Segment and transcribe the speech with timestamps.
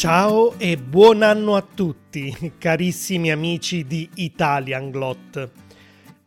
[0.00, 5.50] Ciao e buon anno a tutti, carissimi amici di Italian Glot.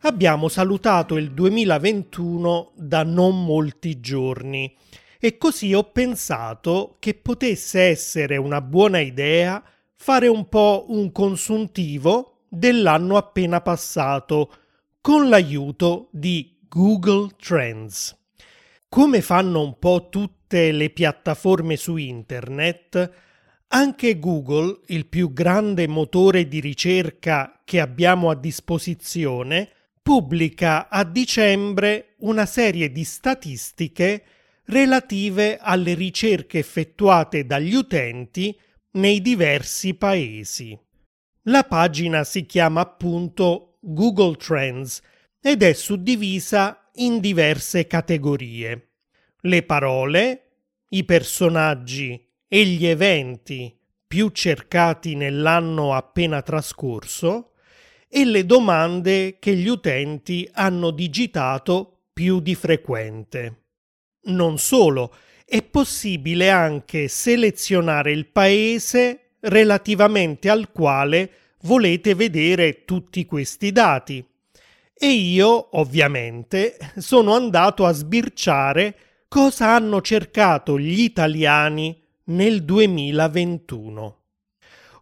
[0.02, 4.72] Abbiamo salutato il 2021 da non molti giorni
[5.18, 9.60] e così ho pensato che potesse essere una buona idea
[9.96, 14.52] fare un po' un consuntivo dell'anno appena passato
[15.00, 18.16] con l'aiuto di Google Trends.
[18.88, 23.23] Come fanno un po' tutte le piattaforme su internet,
[23.74, 29.68] anche Google, il più grande motore di ricerca che abbiamo a disposizione,
[30.00, 34.22] pubblica a dicembre una serie di statistiche
[34.66, 38.56] relative alle ricerche effettuate dagli utenti
[38.92, 40.78] nei diversi paesi.
[41.46, 45.02] La pagina si chiama appunto Google Trends
[45.40, 48.90] ed è suddivisa in diverse categorie.
[49.40, 50.42] Le parole,
[50.90, 52.23] i personaggi
[52.54, 57.54] e gli eventi più cercati nell'anno appena trascorso
[58.08, 63.62] e le domande che gli utenti hanno digitato più di frequente.
[64.26, 65.12] Non solo,
[65.44, 71.30] è possibile anche selezionare il paese relativamente al quale
[71.62, 74.24] volete vedere tutti questi dati.
[74.96, 78.96] E io, ovviamente, sono andato a sbirciare
[79.26, 84.18] cosa hanno cercato gli italiani nel 2021.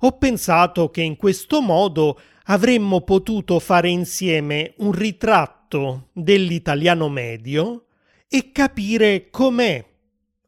[0.01, 7.87] Ho pensato che in questo modo avremmo potuto fare insieme un ritratto dell'italiano medio
[8.29, 9.85] e capire com'è,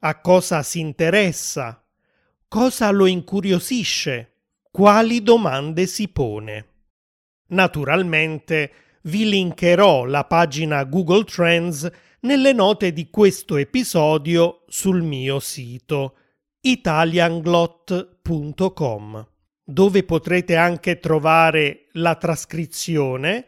[0.01, 1.83] a cosa si interessa,
[2.49, 4.33] cosa lo incuriosisce,
[4.71, 6.69] quali domande si pone.
[7.49, 11.89] Naturalmente vi linkerò la pagina Google Trends
[12.21, 16.17] nelle note di questo episodio sul mio sito
[16.67, 19.29] italianglot.com,
[19.63, 23.47] dove potrete anche trovare la trascrizione,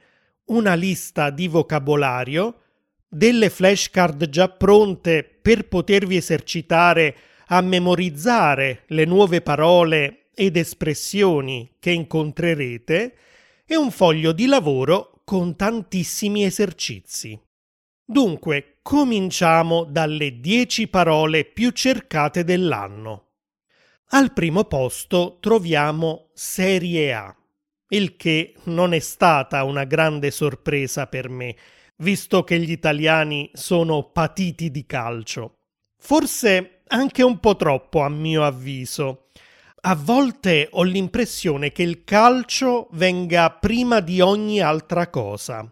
[0.48, 2.60] una lista di vocabolario,
[3.08, 7.16] delle flashcard già pronte per potervi esercitare
[7.46, 13.16] a memorizzare le nuove parole ed espressioni che incontrerete
[13.64, 17.40] e un foglio di lavoro con tantissimi esercizi.
[18.08, 23.30] Dunque, cominciamo dalle 10 parole più cercate dell'anno.
[24.10, 27.36] Al primo posto troviamo Serie A,
[27.88, 31.56] il che non è stata una grande sorpresa per me,
[31.96, 35.54] visto che gli italiani sono patiti di calcio.
[36.00, 39.30] Forse anche un po' troppo, a mio avviso.
[39.80, 45.68] A volte ho l'impressione che il calcio venga prima di ogni altra cosa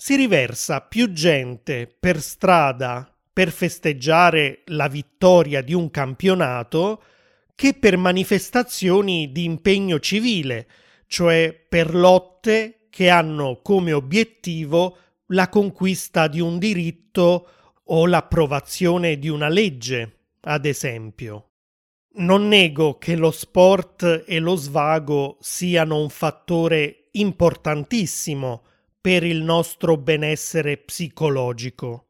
[0.00, 7.02] si riversa più gente per strada per festeggiare la vittoria di un campionato
[7.56, 10.68] che per manifestazioni di impegno civile,
[11.08, 17.48] cioè per lotte che hanno come obiettivo la conquista di un diritto
[17.82, 21.48] o l'approvazione di una legge, ad esempio.
[22.18, 28.62] Non nego che lo sport e lo svago siano un fattore importantissimo
[29.00, 32.08] per il nostro benessere psicologico.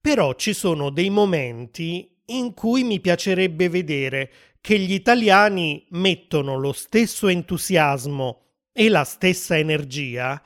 [0.00, 4.30] Però ci sono dei momenti in cui mi piacerebbe vedere
[4.60, 8.40] che gli italiani mettono lo stesso entusiasmo
[8.72, 10.42] e la stessa energia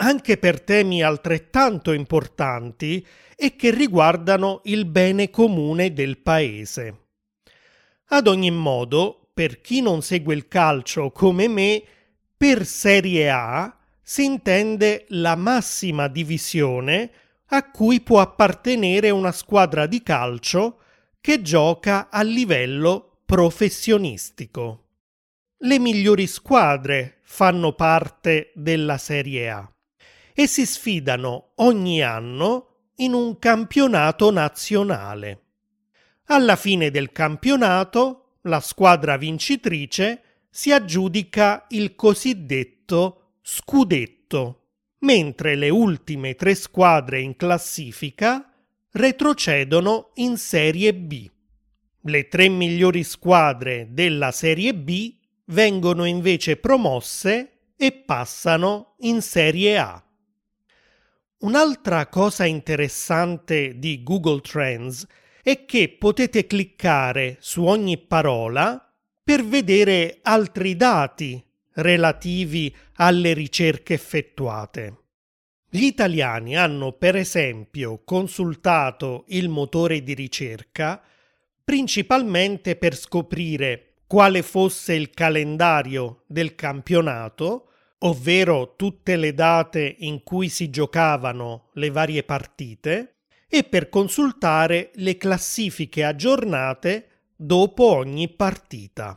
[0.00, 3.06] anche per temi altrettanto importanti
[3.36, 7.06] e che riguardano il bene comune del paese.
[8.06, 11.82] Ad ogni modo, per chi non segue il calcio come me,
[12.36, 13.78] per Serie A
[14.10, 17.12] si intende la massima divisione
[17.50, 20.80] a cui può appartenere una squadra di calcio
[21.20, 24.86] che gioca a livello professionistico.
[25.58, 29.72] Le migliori squadre fanno parte della Serie A
[30.34, 35.42] e si sfidano ogni anno in un campionato nazionale.
[36.24, 43.19] Alla fine del campionato, la squadra vincitrice si aggiudica il cosiddetto
[43.52, 44.68] scudetto,
[45.00, 48.48] mentre le ultime tre squadre in classifica
[48.92, 51.28] retrocedono in Serie B.
[52.02, 55.16] Le tre migliori squadre della Serie B
[55.46, 60.00] vengono invece promosse e passano in Serie A.
[61.38, 65.04] Un'altra cosa interessante di Google Trends
[65.42, 68.94] è che potete cliccare su ogni parola
[69.24, 74.96] per vedere altri dati relativi alle ricerche effettuate.
[75.68, 81.02] Gli italiani hanno per esempio consultato il motore di ricerca
[81.70, 87.68] principalmente per scoprire quale fosse il calendario del campionato,
[87.98, 93.18] ovvero tutte le date in cui si giocavano le varie partite,
[93.48, 99.16] e per consultare le classifiche aggiornate dopo ogni partita.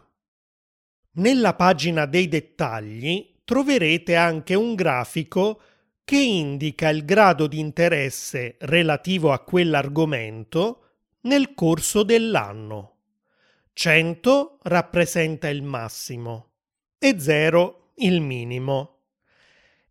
[1.15, 5.62] Nella pagina dei dettagli troverete anche un grafico
[6.04, 10.80] che indica il grado di interesse relativo a quell'argomento
[11.21, 12.95] nel corso dell'anno.
[13.74, 16.50] 100 rappresenta il massimo
[16.98, 18.98] e 0 il minimo.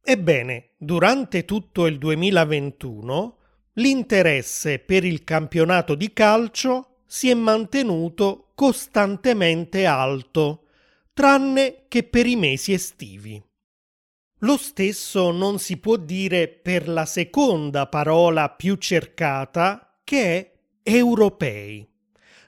[0.03, 3.37] Ebbene, durante tutto il 2021
[3.75, 10.62] l'interesse per il campionato di calcio si è mantenuto costantemente alto,
[11.13, 13.43] tranne che per i mesi estivi.
[14.41, 21.89] Lo stesso non si può dire per la seconda parola più cercata che è europei,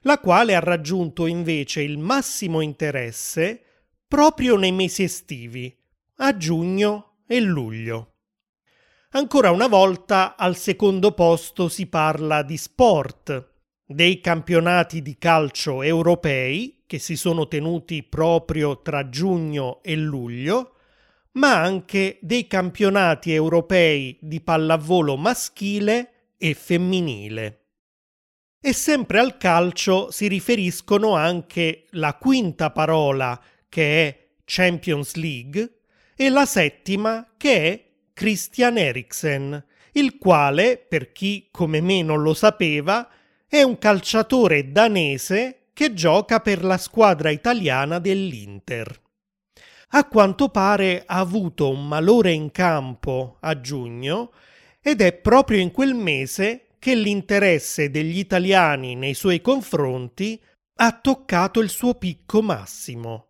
[0.03, 3.63] la quale ha raggiunto invece il massimo interesse
[4.09, 5.77] proprio nei mesi estivi,
[6.17, 8.15] a giugno e luglio.
[9.11, 13.54] Ancora una volta al secondo posto si parla di sport,
[13.87, 20.77] dei campionati di calcio europei che si sono tenuti proprio tra giugno e luglio,
[21.33, 27.59] ma anche dei campionati europei di pallavolo maschile e femminile.
[28.61, 33.39] E sempre al calcio si riferiscono anche la quinta parola
[33.69, 35.81] che è Champions League
[36.17, 37.85] e la settima che è
[38.15, 43.09] Christian Eriksen, il quale, per chi come me non lo sapeva,
[43.55, 49.01] è un calciatore danese che gioca per la squadra italiana dell'Inter.
[49.91, 54.33] A quanto pare ha avuto un malore in campo a giugno
[54.81, 60.43] ed è proprio in quel mese che l'interesse degli italiani nei suoi confronti
[60.79, 63.29] ha toccato il suo picco massimo.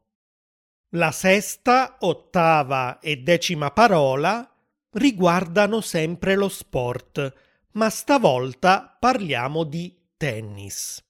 [0.94, 4.50] La sesta, ottava e decima parola
[4.92, 7.34] riguardano sempre lo sport,
[7.72, 11.02] ma stavolta parliamo di tennis.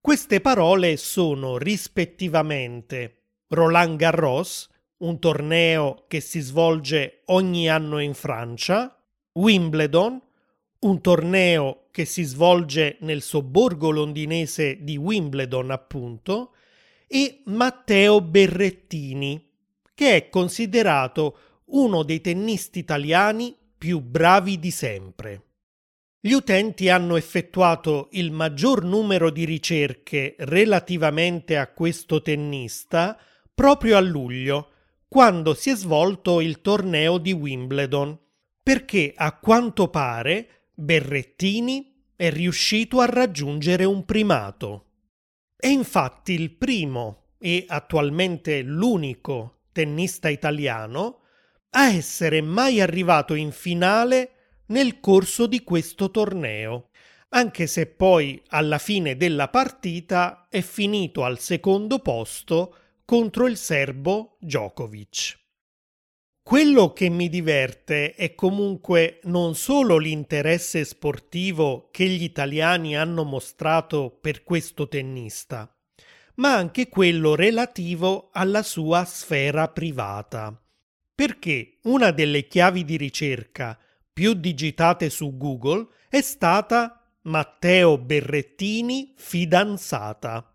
[0.00, 8.96] Queste parole sono rispettivamente Roland Garros, un torneo che si svolge ogni anno in Francia,
[9.32, 10.20] Wimbledon,
[10.80, 16.54] un torneo che si svolge nel sobborgo londinese di Wimbledon, appunto,
[17.06, 19.50] e Matteo Berrettini,
[19.94, 25.42] che è considerato uno dei tennisti italiani più bravi di sempre.
[26.24, 33.18] Gli utenti hanno effettuato il maggior numero di ricerche relativamente a questo tennista
[33.52, 34.70] proprio a luglio,
[35.08, 38.16] quando si è svolto il torneo di Wimbledon,
[38.62, 44.90] perché a quanto pare Berrettini è riuscito a raggiungere un primato.
[45.56, 51.22] È infatti il primo e attualmente l'unico tennista italiano
[51.70, 54.36] a essere mai arrivato in finale
[54.72, 56.88] nel corso di questo torneo,
[57.34, 64.38] anche se poi alla fine della partita è finito al secondo posto contro il serbo
[64.40, 65.40] Djokovic.
[66.42, 74.18] Quello che mi diverte è comunque non solo l'interesse sportivo che gli italiani hanno mostrato
[74.20, 75.70] per questo tennista,
[76.36, 80.58] ma anche quello relativo alla sua sfera privata.
[81.14, 83.78] Perché una delle chiavi di ricerca
[84.12, 90.46] più digitate su Google è stata Matteo Berrettini fidanzata.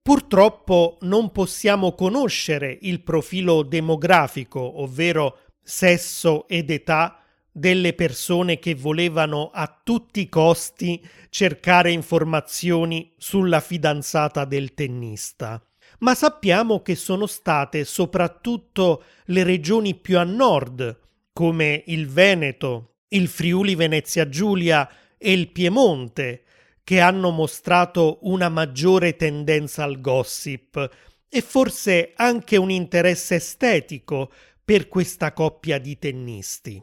[0.00, 9.50] Purtroppo non possiamo conoscere il profilo demografico, ovvero sesso ed età delle persone che volevano
[9.52, 15.62] a tutti i costi cercare informazioni sulla fidanzata del tennista.
[15.98, 20.98] Ma sappiamo che sono state soprattutto le regioni più a nord,
[21.32, 26.44] come il Veneto, il Friuli Venezia Giulia e il Piemonte,
[26.84, 30.90] che hanno mostrato una maggiore tendenza al gossip
[31.28, 34.32] e forse anche un interesse estetico
[34.64, 36.82] per questa coppia di tennisti.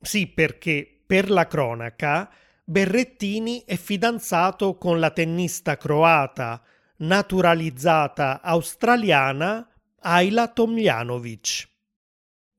[0.00, 2.30] Sì, perché per la cronaca
[2.64, 6.60] Berrettini è fidanzato con la tennista croata
[6.98, 9.68] naturalizzata australiana
[10.00, 11.68] Ayla Tomljanovic.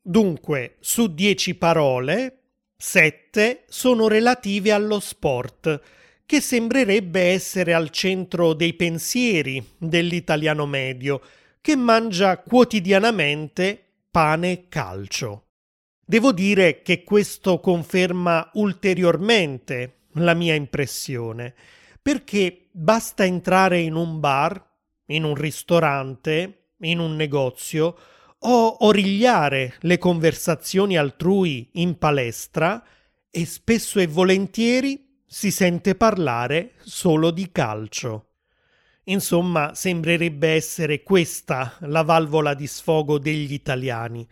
[0.01, 2.46] Dunque, su dieci parole,
[2.77, 5.81] sette sono relative allo sport,
[6.25, 11.21] che sembrerebbe essere al centro dei pensieri dell'italiano medio,
[11.59, 13.81] che mangia quotidianamente
[14.11, 15.47] pane e calcio.
[16.05, 21.53] Devo dire che questo conferma ulteriormente la mia impressione,
[22.01, 24.63] perché basta entrare in un bar,
[25.07, 27.97] in un ristorante, in un negozio,
[28.39, 32.83] o origliare le conversazioni altrui in palestra
[33.29, 38.27] e spesso e volentieri si sente parlare solo di calcio.
[39.05, 44.27] Insomma, sembrerebbe essere questa la valvola di sfogo degli italiani,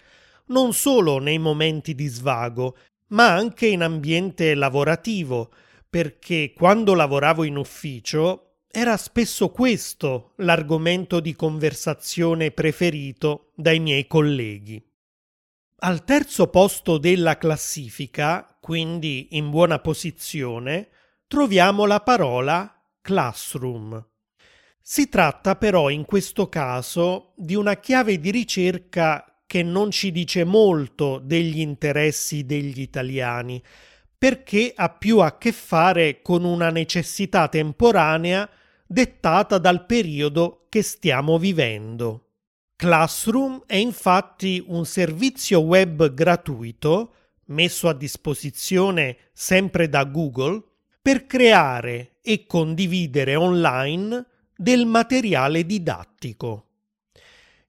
[0.48, 5.52] non solo nei momenti di svago, ma anche in ambiente lavorativo,
[5.90, 14.86] perché quando lavoravo in ufficio era spesso questo l'argomento di conversazione preferito dai miei colleghi.
[15.78, 20.90] Al terzo posto della classifica, quindi in buona posizione,
[21.26, 24.06] troviamo la parola classroom.
[24.82, 30.44] Si tratta però in questo caso di una chiave di ricerca che non ci dice
[30.44, 33.64] molto degli interessi degli italiani,
[34.18, 38.50] perché ha più a che fare con una necessità temporanea
[38.86, 42.22] dettata dal periodo che stiamo vivendo.
[42.76, 47.14] Classroom è infatti un servizio web gratuito
[47.46, 50.62] messo a disposizione sempre da Google
[51.02, 54.26] per creare e condividere online
[54.56, 56.62] del materiale didattico.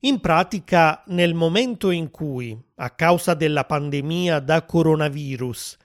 [0.01, 5.77] In pratica, nel momento in cui, a causa della pandemia da coronavirus,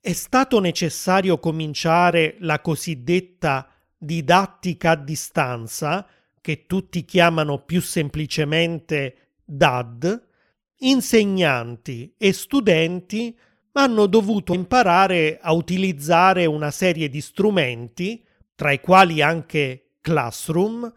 [0.00, 6.06] è stato necessario cominciare la cosiddetta didattica a distanza,
[6.40, 10.28] che tutti chiamano più semplicemente DAD,
[10.78, 13.36] insegnanti e studenti
[13.72, 18.24] hanno dovuto imparare a utilizzare una serie di strumenti,
[18.54, 20.92] tra i quali anche Classroom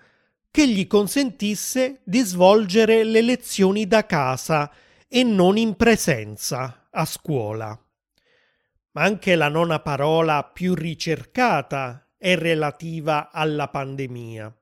[0.51, 4.71] che gli consentisse di svolgere le lezioni da casa
[5.07, 7.77] e non in presenza a scuola.
[8.91, 14.53] Ma anche la nona parola più ricercata è relativa alla pandemia.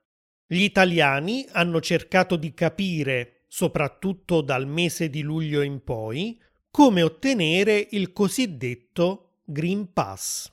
[0.45, 7.87] Gli italiani hanno cercato di capire, soprattutto dal mese di luglio in poi, come ottenere
[7.91, 10.51] il cosiddetto Green Pass.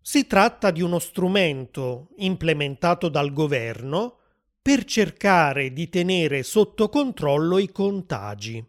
[0.00, 4.18] Si tratta di uno strumento implementato dal governo
[4.62, 8.64] per cercare di tenere sotto controllo i contagi.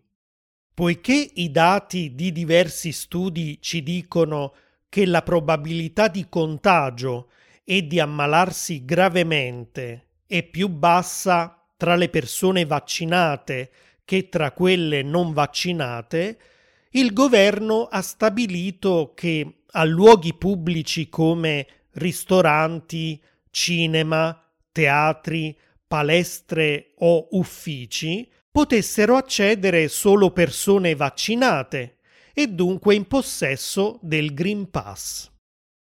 [0.74, 4.54] Poiché i dati di diversi studi ci dicono
[4.90, 7.30] che la probabilità di contagio
[7.64, 13.72] e di ammalarsi gravemente è più bassa tra le persone vaccinate
[14.06, 16.38] che tra quelle non vaccinate,
[16.92, 24.38] il governo ha stabilito che a luoghi pubblici come ristoranti, cinema,
[24.72, 31.98] teatri, palestre o uffici potessero accedere solo persone vaccinate
[32.34, 35.30] e dunque in possesso del Green Pass.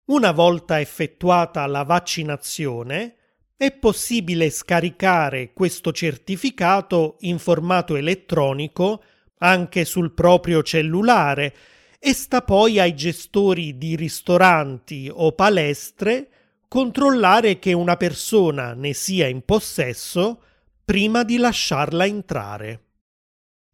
[0.06, 3.16] Una volta effettuata la vaccinazione,
[3.58, 9.02] è possibile scaricare questo certificato in formato elettronico
[9.40, 11.56] anche sul proprio cellulare
[11.98, 16.30] e sta poi ai gestori di ristoranti o palestre
[16.68, 20.42] controllare che una persona ne sia in possesso
[20.84, 22.84] prima di lasciarla entrare.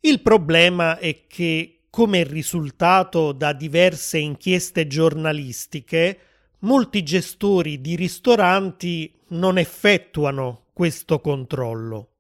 [0.02, 6.20] Il problema è che, come risultato da diverse inchieste giornalistiche,
[6.60, 12.14] molti gestori di ristoranti non effettuano questo controllo.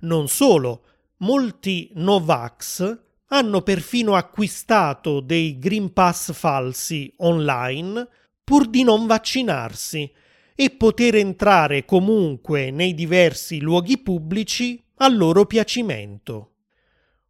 [0.00, 0.82] Non solo,
[1.18, 2.98] molti Novax
[3.28, 8.06] hanno perfino acquistato dei Green Pass falsi online
[8.44, 10.10] pur di non vaccinarsi
[10.54, 16.56] e poter entrare comunque nei diversi luoghi pubblici a loro piacimento.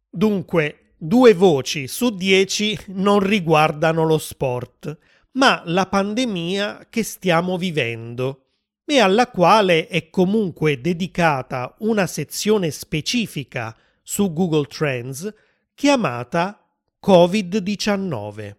[0.09, 4.97] Dunque, due voci su dieci non riguardano lo sport,
[5.31, 8.47] ma la pandemia che stiamo vivendo
[8.83, 15.33] e alla quale è comunque dedicata una sezione specifica su Google Trends
[15.73, 16.67] chiamata
[17.01, 18.55] Covid-19.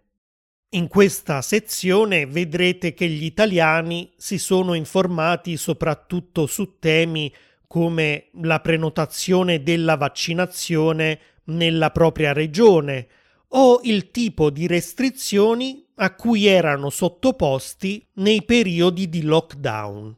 [0.69, 7.31] In questa sezione vedrete che gli italiani si sono informati soprattutto su temi
[7.67, 13.07] come la prenotazione della vaccinazione nella propria regione
[13.49, 20.17] o il tipo di restrizioni a cui erano sottoposti nei periodi di lockdown.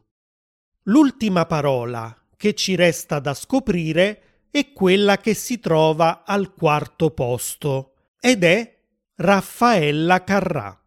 [0.84, 7.94] L'ultima parola che ci resta da scoprire è quella che si trova al quarto posto
[8.20, 8.80] ed è
[9.16, 10.78] Raffaella Carrà.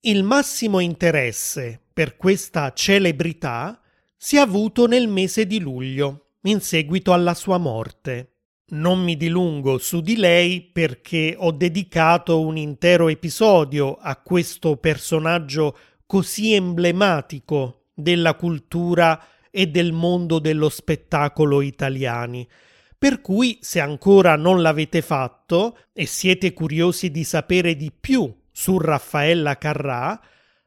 [0.00, 3.80] Il massimo interesse per questa celebrità
[4.16, 8.31] si è avuto nel mese di luglio, in seguito alla sua morte.
[8.72, 15.76] Non mi dilungo su di lei perché ho dedicato un intero episodio a questo personaggio
[16.06, 22.48] così emblematico della cultura e del mondo dello spettacolo italiani.
[22.96, 28.78] Per cui, se ancora non l'avete fatto e siete curiosi di sapere di più su
[28.78, 30.18] Raffaella Carrà,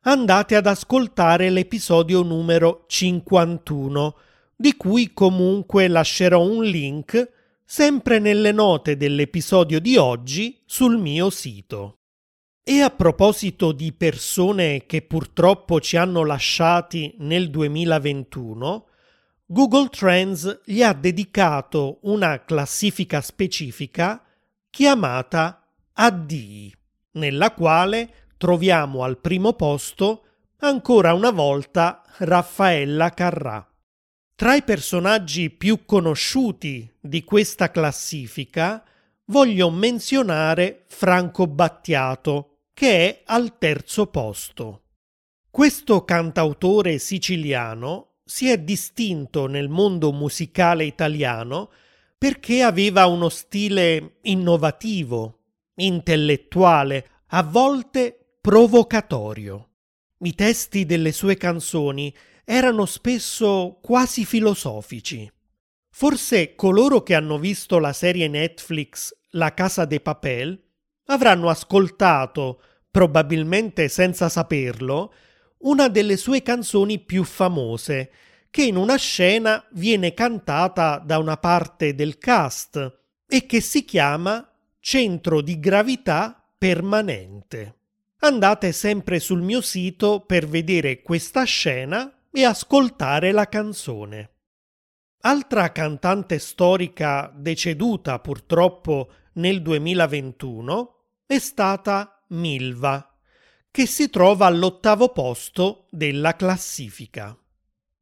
[0.02, 4.16] andate ad ascoltare l'episodio numero 51,
[4.56, 7.34] di cui comunque lascerò un link
[7.66, 11.98] sempre nelle note dell'episodio di oggi sul mio sito.
[12.64, 18.88] E a proposito di persone che purtroppo ci hanno lasciati nel 2021,
[19.48, 24.24] Google Trends gli ha dedicato una classifica specifica
[24.70, 26.74] chiamata ADI,
[27.14, 30.24] nella quale troviamo al primo posto
[30.60, 33.75] ancora una volta Raffaella Carrà.
[34.38, 38.84] Tra i personaggi più conosciuti di questa classifica
[39.28, 44.82] voglio menzionare Franco Battiato, che è al terzo posto.
[45.50, 51.70] Questo cantautore siciliano si è distinto nel mondo musicale italiano
[52.18, 55.44] perché aveva uno stile innovativo,
[55.76, 59.70] intellettuale, a volte provocatorio.
[60.18, 62.14] I testi delle sue canzoni
[62.46, 65.30] erano spesso quasi filosofici.
[65.90, 70.62] Forse coloro che hanno visto la serie Netflix La Casa de Papel
[71.06, 72.62] avranno ascoltato,
[72.92, 75.14] probabilmente senza saperlo,
[75.60, 78.12] una delle sue canzoni più famose,
[78.50, 84.48] che in una scena viene cantata da una parte del cast e che si chiama
[84.80, 87.80] Centro di gravità permanente.
[88.20, 94.32] Andate sempre sul mio sito per vedere questa scena e ascoltare la canzone.
[95.22, 103.18] Altra cantante storica deceduta purtroppo nel 2021 è stata Milva,
[103.72, 107.38] che si trova all'ottavo posto della classifica.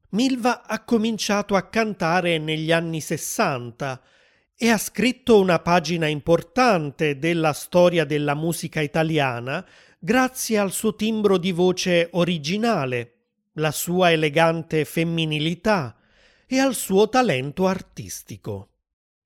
[0.10, 4.02] Milva ha cominciato a cantare negli anni 60
[4.58, 9.64] e ha scritto una pagina importante della storia della musica italiana
[10.00, 13.23] grazie al suo timbro di voce originale,
[13.54, 15.96] la sua elegante femminilità
[16.48, 18.70] e al suo talento artistico.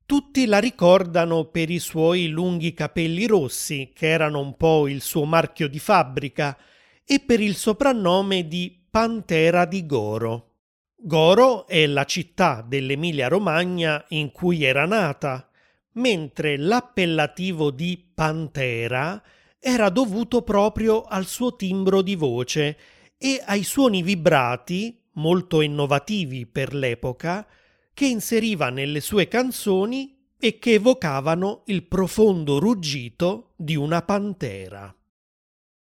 [0.06, 5.26] Tutti la ricordano per i suoi lunghi capelli rossi, che erano un po' il suo
[5.26, 6.58] marchio di fabbrica,
[7.04, 10.56] e per il soprannome di Pantera di Goro.
[10.96, 15.50] Goro è la città dell'Emilia-Romagna in cui era nata,
[15.94, 19.22] mentre l'appellativo di Pantera
[19.60, 22.78] era dovuto proprio al suo timbro di voce
[23.18, 27.48] e ai suoni vibrati, molto innovativi per l'epoca,
[27.94, 34.94] che inseriva nelle sue canzoni e che evocavano il profondo ruggito di una pantera.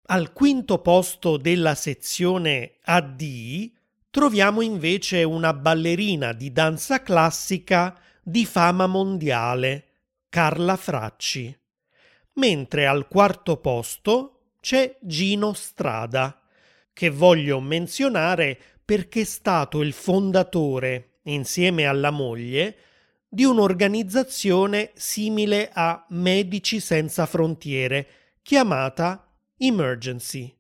[0.05, 3.71] Al quinto posto della sezione AD
[4.11, 9.87] troviamo invece una ballerina di danza classica di fama mondiale,
[10.29, 11.57] Carla Fracci,
[12.33, 16.42] mentre al quarto posto c'è Gino Strada,
[16.93, 22.77] che voglio menzionare perché è stato il fondatore, insieme alla moglie,
[23.27, 28.07] di un'organizzazione simile a Medici Senza Frontiere,
[28.43, 29.27] chiamata
[29.57, 30.55] Emergency.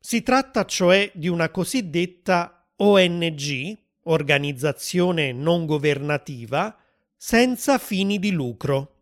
[0.00, 6.74] Si tratta cioè di una cosiddetta ONG, organizzazione non governativa,
[7.14, 8.94] senza fini di lucro,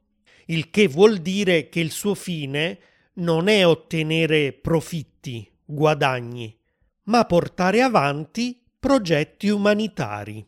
[0.46, 2.78] il che vuol dire che il suo fine
[3.14, 6.56] non è ottenere profitti, guadagni,
[7.04, 10.46] ma portare avanti progetti umanitari.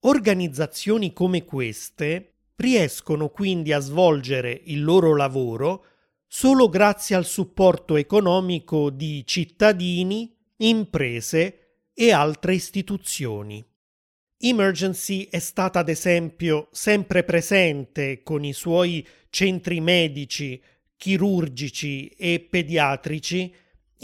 [0.00, 5.84] Organizzazioni come queste riescono quindi a svolgere il loro lavoro
[6.26, 13.64] solo grazie al supporto economico di cittadini, imprese e altre istituzioni.
[14.38, 20.60] Emergency è stata ad esempio sempre presente con i suoi centri medici,
[20.96, 23.54] chirurgici e pediatrici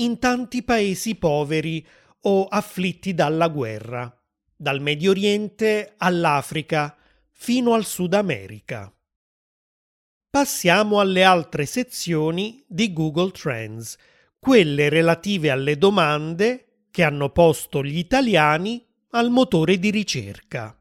[0.02, 1.86] in tanti paesi poveri
[2.22, 4.12] o afflitti dalla guerra,
[4.54, 6.96] dal Medio Oriente all'Africa
[7.30, 8.92] fino al Sud America.
[10.28, 13.96] Passiamo alle altre sezioni di Google Trends,
[14.38, 20.76] quelle relative alle domande che hanno posto gli italiani al motore di ricerca.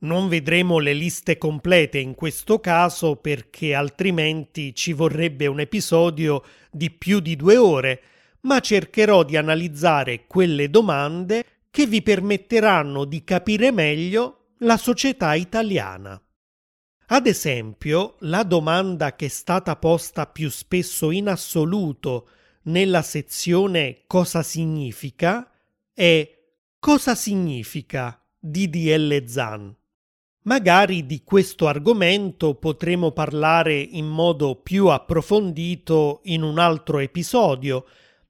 [0.00, 6.90] Non vedremo le liste complete in questo caso perché altrimenti ci vorrebbe un episodio di
[6.90, 8.02] più di due ore,
[8.42, 16.20] ma cercherò di analizzare quelle domande che vi permetteranno di capire meglio la società italiana.
[17.10, 22.28] Ad esempio, la domanda che è stata posta più spesso in assoluto
[22.64, 25.50] nella sezione Cosa significa
[25.92, 26.36] è
[26.78, 29.74] Cosa significa DDL ZAN.
[30.42, 37.86] Magari di questo argomento potremo parlare in modo più approfondito in un altro episodio,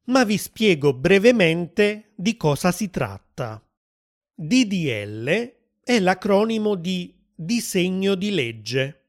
[0.09, 3.62] ma vi spiego brevemente di cosa si tratta.
[4.35, 9.05] DDL è l'acronimo di disegno di legge,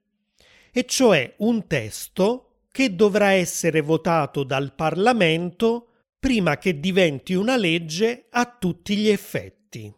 [0.71, 5.87] e cioè un testo che dovrà essere votato dal Parlamento
[6.19, 9.93] prima che diventi una legge a tutti gli effetti.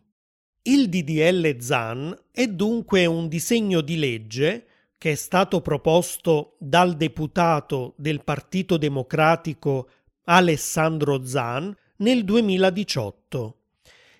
[0.64, 4.66] Il DDL ZAN è dunque un disegno di legge
[4.98, 9.90] che è stato proposto dal deputato del Partito Democratico
[10.26, 13.58] Alessandro Zan nel 2018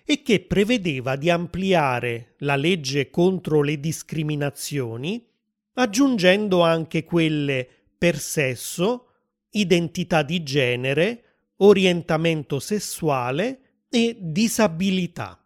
[0.04, 5.24] e che prevedeva di ampliare la legge contro le discriminazioni
[5.74, 9.06] aggiungendo anche quelle per sesso,
[9.50, 11.24] identità di genere,
[11.58, 15.38] orientamento sessuale e disabilità.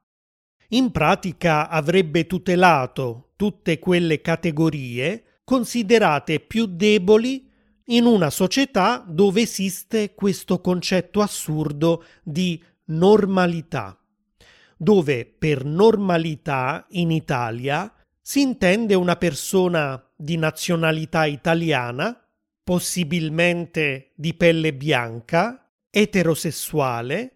[0.70, 7.45] In pratica avrebbe tutelato tutte quelle categorie considerate più deboli
[7.86, 13.98] in una società dove esiste questo concetto assurdo di normalità,
[14.76, 22.18] dove per normalità in Italia si intende una persona di nazionalità italiana,
[22.64, 27.32] possibilmente di pelle bianca, eterosessuale,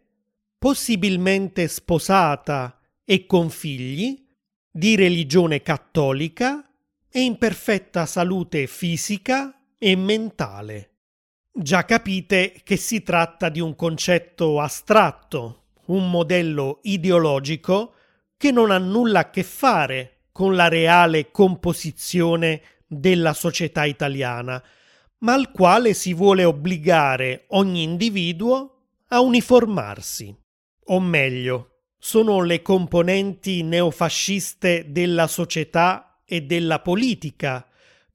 [0.59, 4.27] possibilmente sposata e con figli,
[4.69, 6.69] di religione cattolica
[7.09, 10.91] e in perfetta salute fisica e mentale.
[11.51, 17.95] Già capite che si tratta di un concetto astratto, un modello ideologico
[18.37, 24.63] che non ha nulla a che fare con la reale composizione della società italiana,
[25.21, 30.37] ma al quale si vuole obbligare ogni individuo a uniformarsi.
[30.89, 37.67] O meglio, sono le componenti neofasciste della società e della politica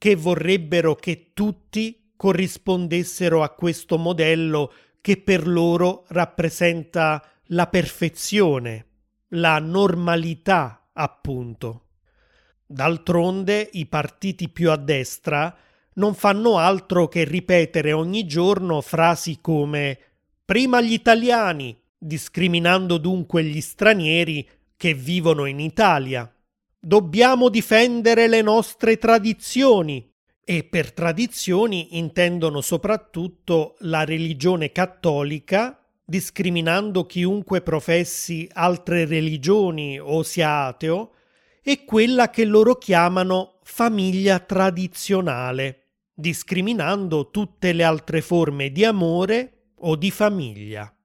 [0.05, 8.85] che vorrebbero che tutti corrispondessero a questo modello che per loro rappresenta la perfezione,
[9.29, 11.87] la normalità, appunto.
[12.67, 15.57] D'altronde i partiti più a destra
[15.93, 19.97] non fanno altro che ripetere ogni giorno frasi come
[20.45, 26.31] prima gli italiani, discriminando dunque gli stranieri che vivono in Italia.
[26.85, 30.07] Dobbiamo difendere le nostre tradizioni
[30.45, 40.65] e per tradizioni intendono soprattutto la religione cattolica, discriminando chiunque professi altre religioni o sia
[40.65, 41.13] ateo,
[41.63, 49.95] e quella che loro chiamano famiglia tradizionale, discriminando tutte le altre forme di amore o
[49.95, 50.95] di famiglia.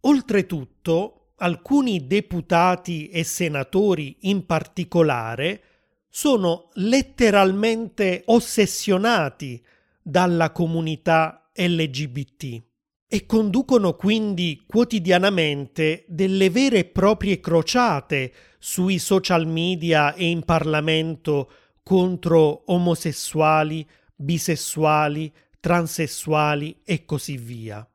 [0.00, 5.62] Oltretutto, alcuni deputati e senatori in particolare
[6.08, 9.62] sono letteralmente ossessionati
[10.02, 12.62] dalla comunità LGBT
[13.06, 21.50] e conducono quindi quotidianamente delle vere e proprie crociate sui social media e in Parlamento
[21.82, 27.88] contro omosessuali, bisessuali, transessuali e così via.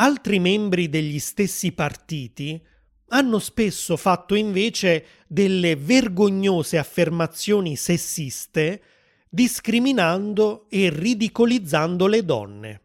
[0.00, 2.64] Altri membri degli stessi partiti
[3.08, 8.82] hanno spesso fatto invece delle vergognose affermazioni sessiste
[9.28, 12.82] discriminando e ridicolizzando le donne.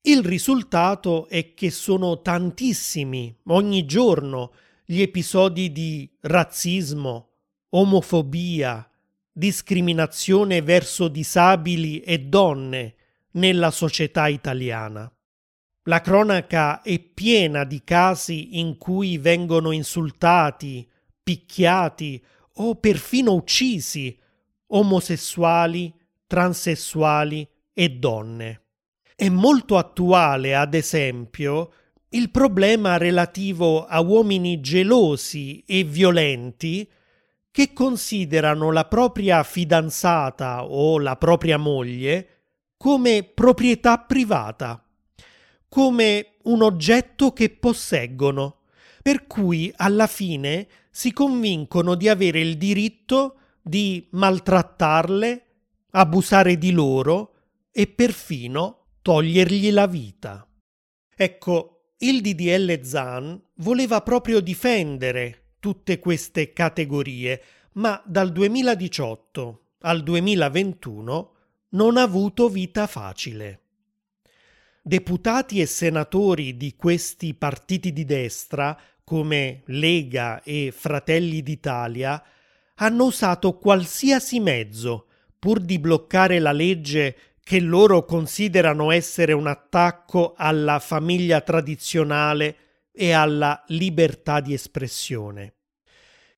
[0.00, 4.52] Il risultato è che sono tantissimi ogni giorno
[4.84, 7.28] gli episodi di razzismo,
[7.70, 8.88] omofobia,
[9.30, 12.94] discriminazione verso disabili e donne
[13.32, 15.10] nella società italiana.
[15.88, 20.88] La cronaca è piena di casi in cui vengono insultati,
[21.22, 22.20] picchiati
[22.54, 24.18] o perfino uccisi
[24.68, 25.94] omosessuali,
[26.26, 28.62] transessuali e donne.
[29.14, 31.72] È molto attuale, ad esempio,
[32.08, 36.90] il problema relativo a uomini gelosi e violenti
[37.52, 42.28] che considerano la propria fidanzata o la propria moglie
[42.76, 44.80] come proprietà privata
[45.76, 48.60] come un oggetto che posseggono,
[49.02, 55.44] per cui alla fine si convincono di avere il diritto di maltrattarle,
[55.90, 57.34] abusare di loro
[57.70, 60.48] e perfino togliergli la vita.
[61.14, 71.32] Ecco, il DDL Zan voleva proprio difendere tutte queste categorie, ma dal 2018 al 2021
[71.72, 73.60] non ha avuto vita facile
[74.86, 82.22] deputati e senatori di questi partiti di destra come Lega e Fratelli d'Italia,
[82.76, 85.08] hanno usato qualsiasi mezzo
[85.40, 92.56] pur di bloccare la legge che loro considerano essere un attacco alla famiglia tradizionale
[92.92, 95.54] e alla libertà di espressione.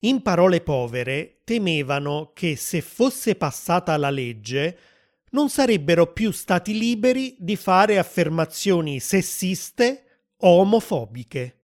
[0.01, 4.79] In parole povere, temevano che se fosse passata la legge,
[5.31, 10.05] non sarebbero più stati liberi di fare affermazioni sessiste
[10.38, 11.64] o omofobiche.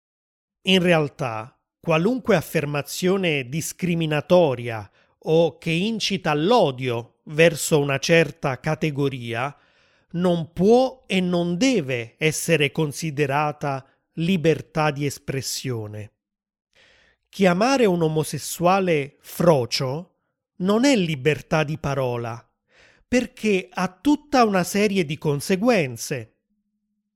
[0.62, 4.90] In realtà, qualunque affermazione discriminatoria
[5.24, 9.54] o che incita all'odio verso una certa categoria
[10.12, 16.12] non può e non deve essere considerata libertà di espressione.
[17.28, 20.16] Chiamare un omosessuale frocio
[20.56, 22.49] non è libertà di parola,
[23.10, 26.36] perché ha tutta una serie di conseguenze.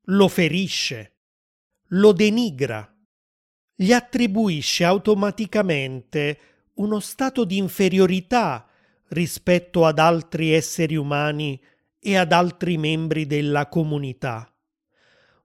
[0.06, 1.18] Lo ferisce,
[1.90, 2.92] lo denigra,
[3.72, 6.38] gli attribuisce automaticamente
[6.74, 8.68] uno stato di inferiorità
[9.10, 11.62] rispetto ad altri esseri umani
[12.00, 14.52] e ad altri membri della comunità.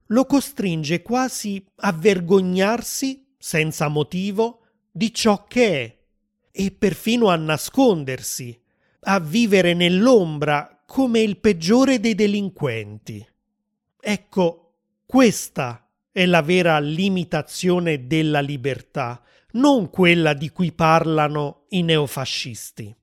[0.06, 5.98] Lo costringe quasi a vergognarsi, senza motivo, di ciò che è
[6.50, 8.59] e perfino a nascondersi,
[9.02, 13.26] a vivere nell'ombra come il peggiore dei delinquenti.
[14.00, 14.74] Ecco,
[15.06, 22.94] questa è la vera limitazione della libertà, non quella di cui parlano i neofascisti.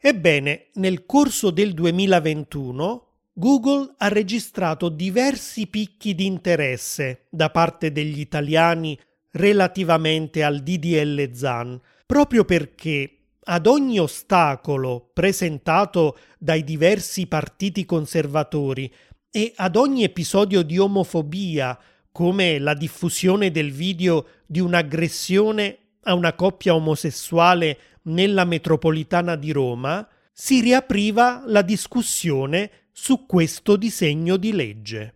[0.00, 8.18] Ebbene, nel corso del 2021 Google ha registrato diversi picchi di interesse da parte degli
[8.18, 8.98] italiani
[9.32, 13.17] relativamente al DDL ZAN, proprio perché
[13.50, 18.92] ad ogni ostacolo presentato dai diversi partiti conservatori
[19.30, 21.78] e ad ogni episodio di omofobia
[22.12, 30.06] come la diffusione del video di un'aggressione a una coppia omosessuale nella metropolitana di Roma,
[30.32, 35.14] si riapriva la discussione su questo disegno di legge.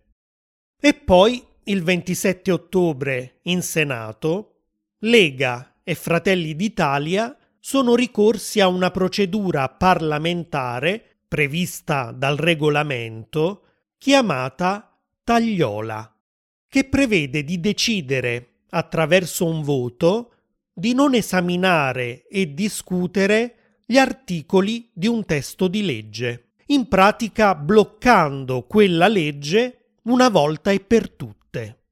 [0.79, 4.61] E poi, il 27 ottobre, in Senato,
[4.99, 13.63] Lega e Fratelli d'Italia sono ricorsi a una procedura parlamentare prevista dal regolamento
[13.97, 16.13] chiamata tagliola
[16.67, 20.33] che prevede di decidere attraverso un voto
[20.73, 28.63] di non esaminare e discutere gli articoli di un testo di legge, in pratica bloccando
[28.63, 31.82] quella legge una volta e per tutte.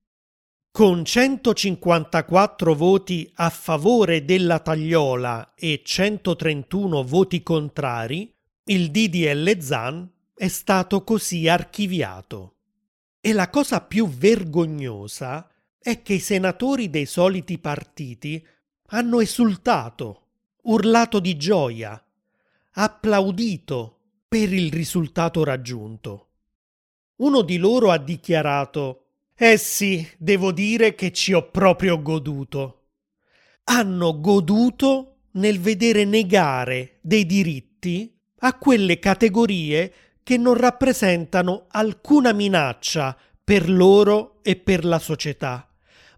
[0.74, 10.48] Con 154 voti a favore della tagliola e 131 voti contrari, il DDL ZAN è
[10.48, 12.56] stato così archiviato.
[13.20, 18.42] E la cosa più vergognosa è che i senatori dei soliti partiti
[18.92, 20.28] hanno esultato,
[20.64, 22.02] urlato di gioia,
[22.76, 26.28] applaudito per il risultato raggiunto.
[27.18, 29.01] Uno di loro ha dichiarato
[29.44, 32.90] Eh sì, devo dire che ci ho proprio goduto.
[33.64, 43.18] Hanno goduto nel vedere negare dei diritti a quelle categorie che non rappresentano alcuna minaccia
[43.44, 45.68] per loro e per la società,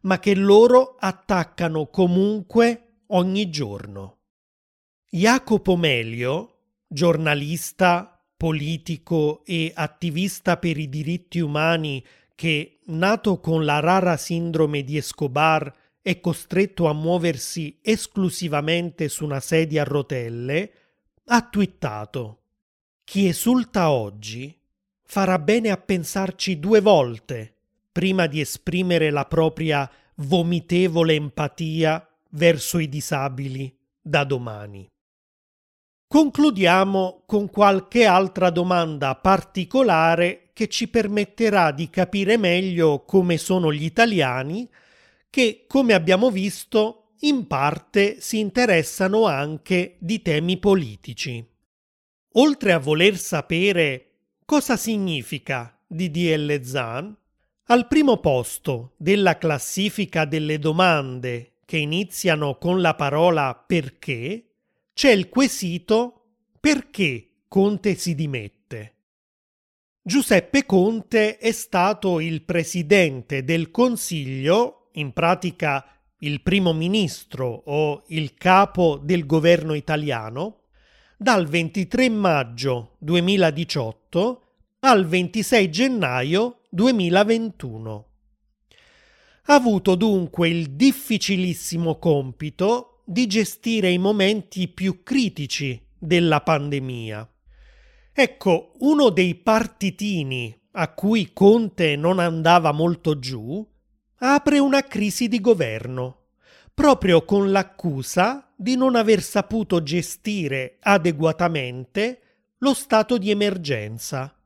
[0.01, 4.17] ma che loro attaccano comunque ogni giorno.
[5.09, 6.57] Jacopo Melio,
[6.89, 12.03] giornalista, politico e attivista per i diritti umani
[12.35, 19.39] che, nato con la rara sindrome di Escobar, è costretto a muoversi esclusivamente su una
[19.39, 20.71] sedia a rotelle,
[21.25, 22.39] ha twittato
[23.03, 24.57] chi esulta oggi
[25.03, 27.53] farà bene a pensarci due volte
[27.91, 34.89] prima di esprimere la propria vomitevole empatia verso i disabili da domani.
[36.07, 43.83] Concludiamo con qualche altra domanda particolare che ci permetterà di capire meglio come sono gli
[43.83, 44.69] italiani
[45.29, 51.43] che, come abbiamo visto, in parte si interessano anche di temi politici.
[52.33, 54.11] Oltre a voler sapere
[54.45, 57.17] cosa significa DDL ZAN,
[57.67, 64.49] al primo posto della classifica delle domande che iniziano con la parola perché
[64.93, 66.25] c'è il quesito
[66.59, 68.92] perché Conte si dimette.
[70.05, 75.85] Giuseppe Conte è stato il presidente del Consiglio, in pratica
[76.19, 80.63] il primo ministro o il capo del governo italiano,
[81.17, 84.41] dal 23 maggio 2018
[84.81, 88.07] al 26 gennaio 2021.
[89.43, 97.32] Ha avuto dunque il difficilissimo compito di gestire i momenti più critici della pandemia.
[98.15, 103.67] Ecco, uno dei partitini a cui Conte non andava molto giù
[104.17, 106.27] apre una crisi di governo,
[106.75, 112.21] proprio con l'accusa di non aver saputo gestire adeguatamente
[112.59, 114.39] lo stato di emergenza.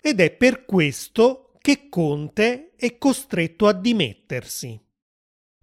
[0.00, 4.80] Ed è per questo che Conte è costretto a dimettersi.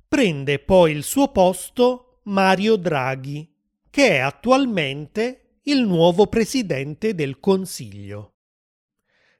[0.05, 3.49] Prende poi il suo posto Mario Draghi,
[3.89, 8.35] che è attualmente il nuovo presidente del Consiglio.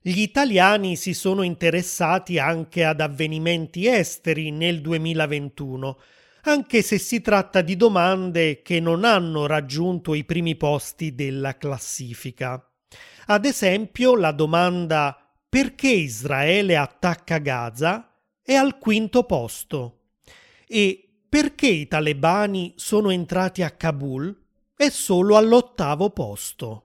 [0.02, 5.98] Gli italiani si sono interessati anche ad avvenimenti esteri nel 2021,
[6.44, 12.62] anche se si tratta di domande che non hanno raggiunto i primi posti della classifica.
[13.28, 20.10] Ad esempio, la domanda perché Israele attacca Gaza è al quinto posto
[20.68, 24.47] e perché i talebani sono entrati a Kabul
[24.78, 26.84] è solo all'ottavo posto.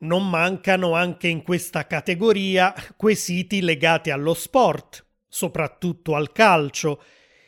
[0.00, 7.02] Non mancano anche in questa categoria quesiti legati allo sport, soprattutto al calcio,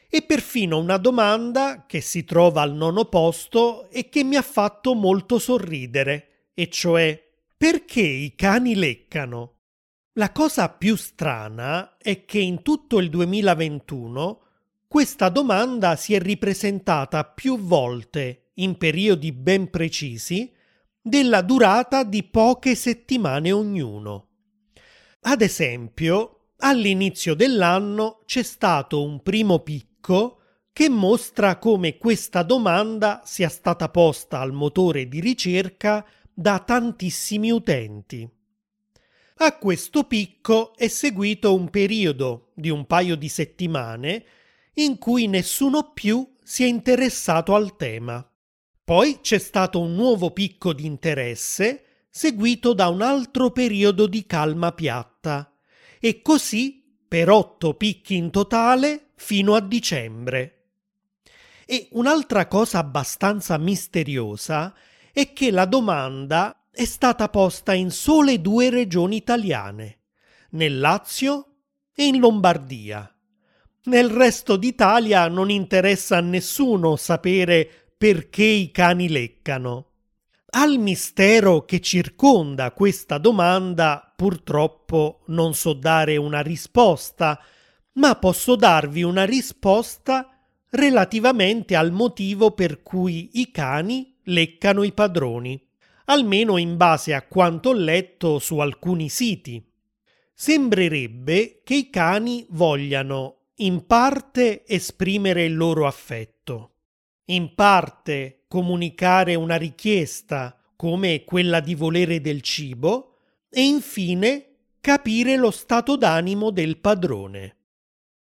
[0.09, 4.95] e perfino una domanda che si trova al nono posto e che mi ha fatto
[4.95, 7.23] molto sorridere, e cioè
[7.55, 9.57] perché i cani leccano?
[10.15, 14.41] La cosa più strana è che in tutto il 2021
[14.89, 20.53] questa domanda si è ripresentata più volte in periodi ben precisi
[21.01, 24.29] della durata di poche settimane ognuno.
[25.23, 30.41] Ad esempio, all'inizio dell'anno c'è stato un primo picco
[30.73, 38.29] che mostra come questa domanda sia stata posta al motore di ricerca da tantissimi utenti.
[39.43, 44.25] A questo picco è seguito un periodo di un paio di settimane
[44.75, 48.30] in cui nessuno più si è interessato al tema.
[48.91, 54.73] Poi c'è stato un nuovo picco di interesse seguito da un altro periodo di calma
[54.73, 55.53] piatta
[56.01, 60.71] e così per otto picchi in totale fino a dicembre.
[61.67, 64.75] E un'altra cosa abbastanza misteriosa
[65.13, 70.01] è che la domanda è stata posta in sole due regioni italiane,
[70.51, 71.59] nel Lazio
[71.95, 73.09] e in Lombardia.
[73.83, 79.89] Nel resto d'Italia non interessa a nessuno sapere perché i cani leccano.
[80.53, 87.39] Al mistero che circonda questa domanda purtroppo non so dare una risposta,
[87.97, 90.35] ma posso darvi una risposta
[90.71, 95.63] relativamente al motivo per cui i cani leccano i padroni
[96.07, 99.63] almeno in base a quanto ho letto su alcuni siti.
[100.33, 106.40] Sembrerebbe che i cani vogliano in parte esprimere il loro affetto,
[107.31, 113.17] in parte comunicare una richiesta come quella di volere del cibo
[113.49, 114.47] e infine
[114.81, 117.57] capire lo stato d'animo del padrone.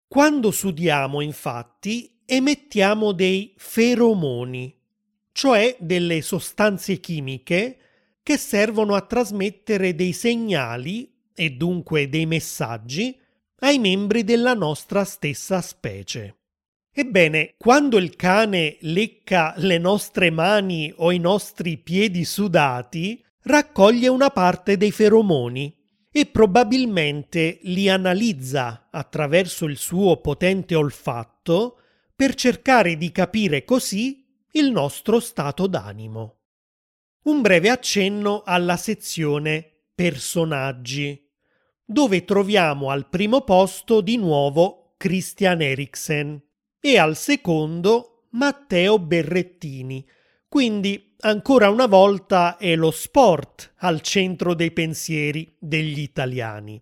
[0.08, 4.74] Quando sudiamo, infatti, emettiamo dei feromoni,
[5.32, 7.80] cioè delle sostanze chimiche
[8.24, 13.20] che servono a trasmettere dei segnali e dunque dei messaggi
[13.60, 16.38] ai membri della nostra stessa specie.
[16.98, 24.30] Ebbene, quando il cane lecca le nostre mani o i nostri piedi sudati, raccoglie una
[24.30, 25.76] parte dei feromoni
[26.10, 31.82] e probabilmente li analizza attraverso il suo potente olfatto
[32.16, 36.38] per cercare di capire così il nostro stato d'animo.
[37.24, 41.30] Un breve accenno alla sezione Personaggi,
[41.84, 46.42] dove troviamo al primo posto di nuovo Christian Eriksen
[46.86, 50.08] e al secondo Matteo Berrettini,
[50.48, 56.80] quindi ancora una volta è lo sport al centro dei pensieri degli italiani.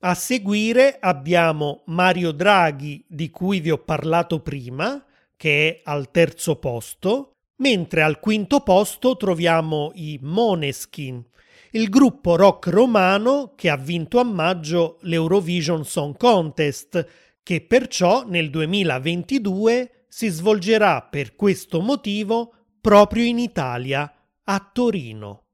[0.00, 5.02] A seguire abbiamo Mario Draghi, di cui vi ho parlato prima,
[5.34, 11.24] che è al terzo posto, mentre al quinto posto troviamo i Moneskin,
[11.70, 17.06] il gruppo rock romano che ha vinto a maggio l'Eurovision Song Contest,
[17.48, 24.12] che perciò nel 2022 si svolgerà per questo motivo proprio in Italia,
[24.44, 25.44] a Torino.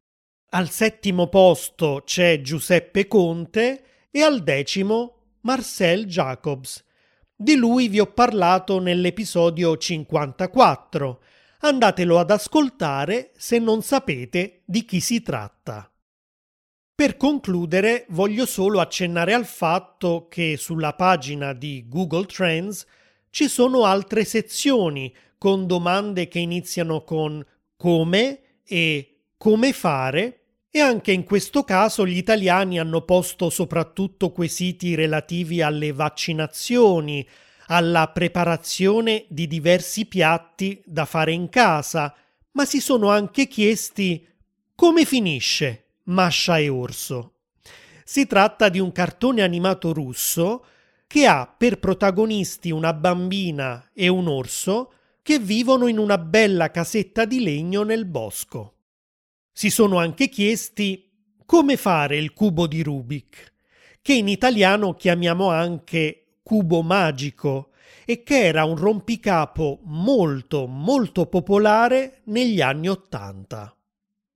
[0.48, 6.84] Al settimo posto c'è Giuseppe Conte e al decimo Marcel Jacobs,
[7.36, 11.22] di lui vi ho parlato nell'episodio 54.
[11.60, 15.93] Andatelo ad ascoltare se non sapete di chi si tratta.
[16.96, 22.86] Per concludere, voglio solo accennare al fatto che sulla pagina di Google Trends
[23.30, 27.44] ci sono altre sezioni con domande che iniziano con
[27.76, 34.94] come e come fare e anche in questo caso gli italiani hanno posto soprattutto quesiti
[34.94, 37.26] relativi alle vaccinazioni,
[37.66, 42.14] alla preparazione di diversi piatti da fare in casa,
[42.52, 44.24] ma si sono anche chiesti
[44.76, 47.36] come finisce Masha e Orso.
[48.04, 50.66] Si tratta di un cartone animato russo
[51.06, 54.92] che ha per protagonisti una bambina e un orso
[55.22, 58.74] che vivono in una bella casetta di legno nel bosco.
[59.52, 61.10] Si sono anche chiesti
[61.46, 63.52] come fare il cubo di Rubik,
[64.02, 67.70] che in italiano chiamiamo anche cubo magico
[68.04, 73.74] e che era un rompicapo molto molto popolare negli anni Ottanta.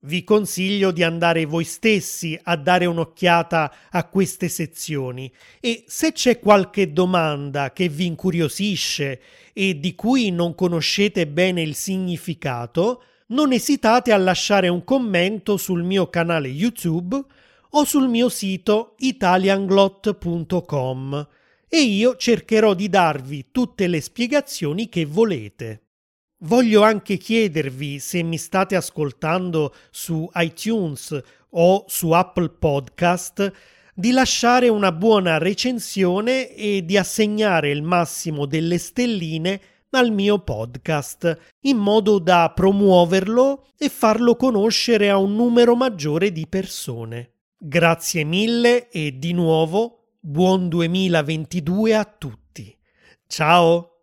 [0.00, 5.28] Vi consiglio di andare voi stessi a dare un'occhiata a queste sezioni
[5.58, 9.20] e se c'è qualche domanda che vi incuriosisce
[9.52, 15.82] e di cui non conoscete bene il significato, non esitate a lasciare un commento sul
[15.82, 17.20] mio canale YouTube
[17.70, 21.26] o sul mio sito italianglot.com
[21.66, 25.87] e io cercherò di darvi tutte le spiegazioni che volete.
[26.42, 31.20] Voglio anche chiedervi se mi state ascoltando su iTunes
[31.50, 33.52] o su Apple Podcast
[33.92, 39.60] di lasciare una buona recensione e di assegnare il massimo delle stelline
[39.90, 46.46] al mio podcast in modo da promuoverlo e farlo conoscere a un numero maggiore di
[46.46, 47.32] persone.
[47.58, 52.76] Grazie mille e di nuovo buon 2022 a tutti.
[53.26, 53.97] Ciao!